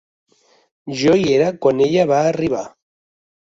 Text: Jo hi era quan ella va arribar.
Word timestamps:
Jo 1.01 1.13
hi 1.19 1.27
era 1.33 1.51
quan 1.67 1.85
ella 1.89 2.07
va 2.13 2.23
arribar. 2.31 2.65